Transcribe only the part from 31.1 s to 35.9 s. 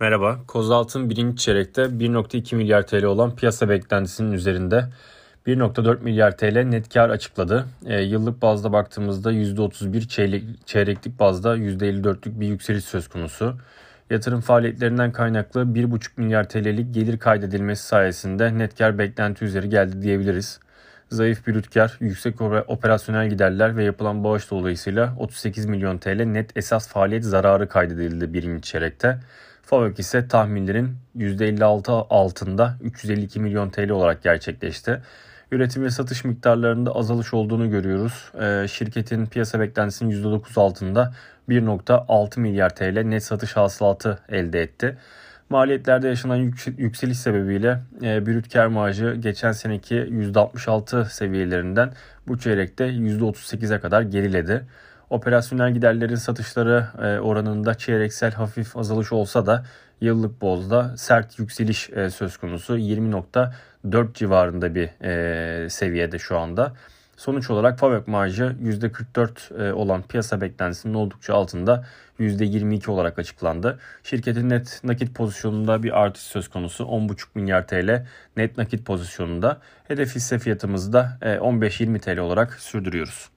%56 altında 352 milyon TL olarak gerçekleşti. Üretim ve